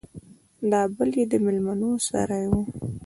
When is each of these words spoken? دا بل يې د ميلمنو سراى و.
دا 0.71 0.81
بل 0.95 1.09
يې 1.19 1.25
د 1.31 1.33
ميلمنو 1.45 1.89
سراى 2.07 2.45
و. 2.49 2.53